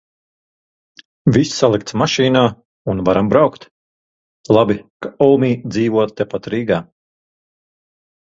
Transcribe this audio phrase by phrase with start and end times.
[1.33, 2.41] Viss salikts mašīnā,
[2.93, 3.67] un varam braukt.
[4.57, 4.77] Labi,
[5.07, 6.81] ka Omī dzīvo tepat Rīgā.